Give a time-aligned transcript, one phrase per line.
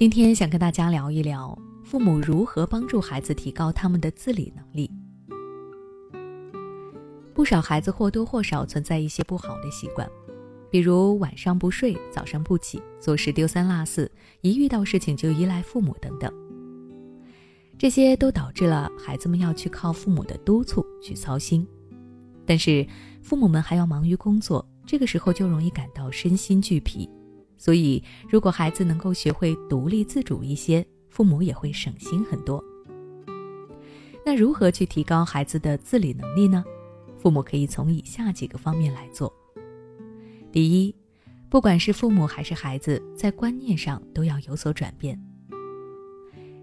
[0.00, 4.90] 今天想跟大家聊一聊父母如何帮助孩子提高他们的自理能力。
[7.34, 10.10] 不少孩子或多或少存在一些不好的习惯，
[10.70, 14.10] 比如晚上不睡、早上不起、做事丢三落四、
[14.40, 16.32] 一遇到事情就依赖父母等等。
[17.76, 21.68] 这些都导致了孩子们要去靠父母的督促去操心，
[22.46, 22.86] 但是
[23.20, 27.06] 父母们还要忙于工作，这个时候就容易感到身心俱疲。
[27.60, 32.64] 所以，如果孩子能够学会独立自主一些，父母也会省心很多。
[34.24, 36.64] 那如何去提高孩子的自理能力呢？
[37.18, 39.30] 父母可以从以下几个方面来做。
[40.50, 40.94] 第一，
[41.50, 45.20] 不管是父母还是孩子，在观念上都要有所转变。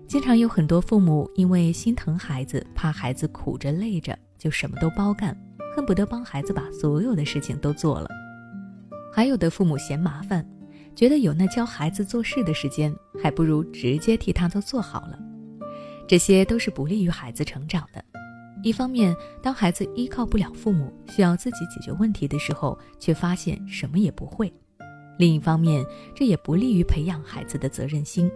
[0.07, 5.37] 经常有很多父母因为心疼孩子，怕孩子苦着累着，就什么都包干，
[5.75, 8.09] 恨不得帮孩子把所有的事情都做了。
[9.13, 10.43] 还有的父母嫌麻烦，
[10.97, 15.19] 觉得有那教孩子做事的时间，还不如直接替他都做好了。
[16.07, 18.03] 这些都是不利于孩子成长的。
[18.63, 24.51] 一方面，当孩子依靠不了父母，需要自己解决问题的时候，却发现什么也不会；
[25.19, 28.31] 另一方面，这也不利于培养孩子的责任心。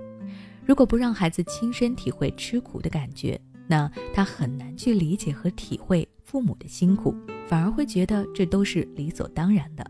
[0.64, 7.16] 如果不让孩子亲身体会吃苦的感觉，那他很难去理解和体会父母的辛苦，
[7.48, 9.84] 反而会觉得这都是理所当然的。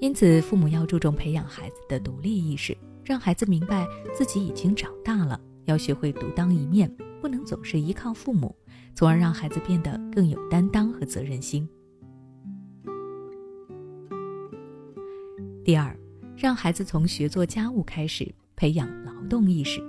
[0.00, 8.54] 因此，父母要注重培养孩子的独立意识，让孩子明白自己已经长大了，要学会独当一面，不能总是依靠父母，
[8.94, 11.68] 从而让孩子变得更有担当和责任心。
[15.64, 15.96] 第二，
[16.36, 18.34] 让孩子从学做家务开始。
[18.56, 19.80] 培养劳动意识。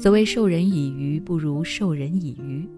[0.00, 2.68] 所谓授人以鱼，不如授人以渔。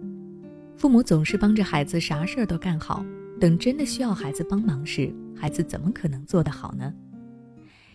[0.77, 3.03] 父母总是帮着孩子啥事儿都干好，
[3.41, 6.93] 等真的需要孩子帮忙时，孩子怎么可能做得好呢？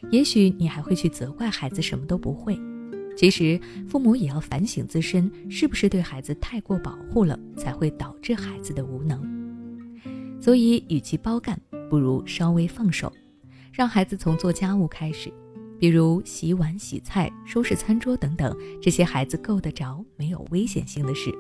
[0.10, 2.60] 也许你还会去责怪孩子什么都不会。
[3.18, 9.22] 其实，父母也要反省自身，是不是对孩子太过保护了，才会导致孩子的无能。
[10.40, 13.12] 所以，与其包干，不如稍微放手，
[13.72, 15.32] 让孩子从做家务开始。
[15.78, 21.32] 比如洗碗、洗菜、收拾餐桌等等，这些孩子够得着、没有危险性的事。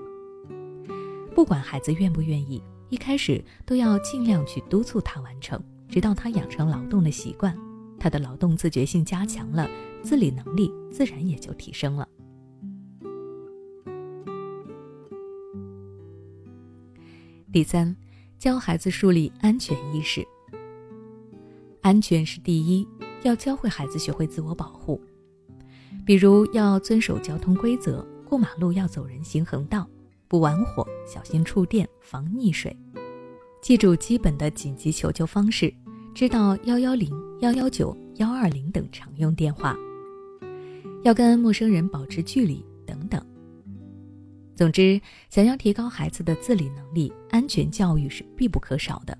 [1.33, 5.57] 不管孩子愿不愿意，一开始都要尽量去督促他完成，
[5.87, 7.57] 直到他养成劳动的习惯，
[7.97, 9.65] 他的劳动自觉性加强了，
[10.03, 12.05] 自理能力自然也就提升了。
[17.49, 17.95] 第三，
[18.37, 20.27] 教孩子树立安全意识，
[21.79, 22.85] 安全是第一。
[23.23, 24.99] 要教会孩子学会自我保护，
[26.05, 29.87] 比如要遵守交通规则，过马路要走人行横道，
[30.27, 32.75] 不玩火，小心触电，防溺水。
[33.61, 35.73] 记住基本的紧急求救方式，
[36.13, 39.75] 知道幺幺零、幺幺九、幺二零等常用电话。
[41.03, 43.23] 要跟陌生人保持距离等等。
[44.55, 49.17] 总之，想要提高孩子的自理能力，安全教育是必不可少的。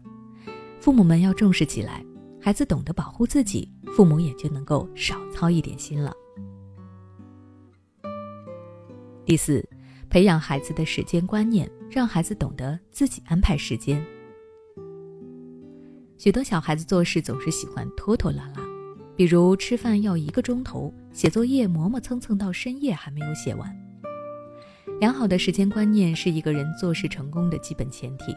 [0.80, 2.06] 父母们要重视起来。
[2.44, 6.12] 孩子懂得保护自己，父母也就能够少操一点心了。
[9.24, 9.64] 第四，
[10.12, 14.06] 培养孩子的时间观念，让孩子懂得自己安排时间。
[16.18, 18.62] 许多小孩子做事总是喜欢拖拖拉拉，
[19.16, 23.74] 比如吃饭要一个钟头，写作业磨磨蹭蹭到深夜还没有写完。
[25.00, 28.36] 良好的时间观念是一个人做事成功的基本前提。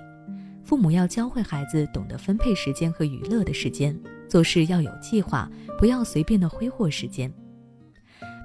[0.62, 3.99] 父母要教会孩子懂得分配时间和娱乐的时间，
[4.29, 7.31] 做事要有计划，不要随便的挥霍时间。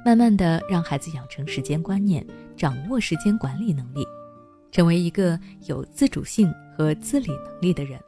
[0.05, 4.05] 慢慢的让孩子养成时间观念，掌握时间管理能力，
[4.71, 7.99] 成为一个有自主性和自理能力的人。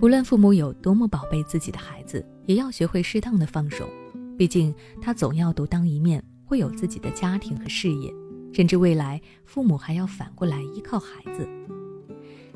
[0.00, 3.88] 无论父母有多么宝贝自己的孩子，也要学会适当的放手，
[4.36, 8.12] 毕竟他总要独当一面，会有自己的家庭和事业，
[8.52, 11.48] 甚至未来父母还要反过来依靠孩子。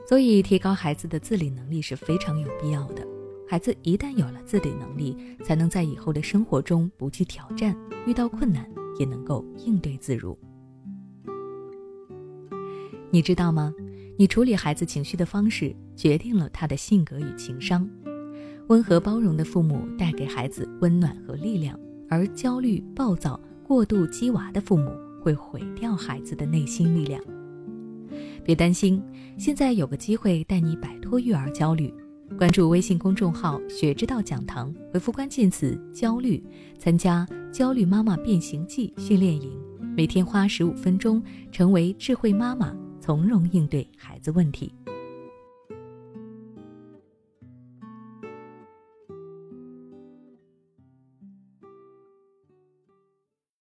[0.07, 3.07] 所以，提高孩子的自理能力是非常有必要的。
[3.51, 7.77] 孩子一旦有了自理能力，才能在以后的生活中不惧挑战，
[8.07, 8.65] 遇到困难
[8.97, 10.39] 也能够应对自如。
[13.11, 13.75] 你知道吗？
[14.17, 17.91] 你处理孩子情绪的方式，决定了他的性格与情商。
[18.69, 21.77] 温和包容的父母带给孩子温暖和力量，
[22.09, 27.21] 而焦虑、暴躁、过度激娃的父母会毁掉孩子的内心力量。
[28.45, 29.03] 别担心，
[29.37, 31.93] 现在有个机会带你摆脱育儿焦虑。
[32.39, 36.43] 关注微信公众号“学之道讲堂”，回复关键词“焦虑”，
[36.79, 39.51] 参加“焦虑妈妈变形记”训练营，
[39.95, 41.23] 每天花十五分钟，
[41.53, 44.73] 成为智慧妈妈，从容应对孩子问题。